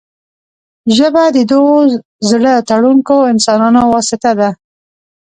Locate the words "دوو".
1.51-1.77